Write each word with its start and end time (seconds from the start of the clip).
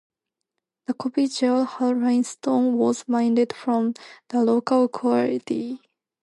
The 0.87 0.95
Coby 0.95 1.27
Jail 1.27 1.63
has 1.63 1.91
limestone 1.95 2.73
walls 2.73 3.07
mined 3.07 3.53
from 3.55 3.93
the 4.29 4.43
local 4.43 4.87
quarry. 4.87 5.79